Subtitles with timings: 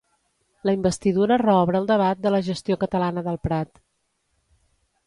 [0.69, 3.83] La investidura reobre el debat de la gestió catalana del Prat